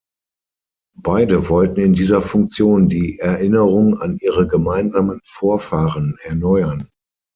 Beide 0.97 1.47
wollten 1.47 1.79
in 1.79 1.93
dieser 1.93 2.23
Funktion 2.23 2.89
die 2.89 3.19
Erinnerung 3.19 3.99
an 4.01 4.17
ihre 4.19 4.47
gemeinsamen 4.47 5.21
Vorfahren 5.23 6.17
erneuern. 6.23 6.89